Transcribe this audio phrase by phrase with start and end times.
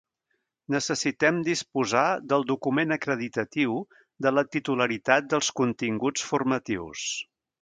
[0.75, 3.77] Necessitem disposar del document acreditatiu
[4.27, 7.07] de la titularitat dels continguts formatius.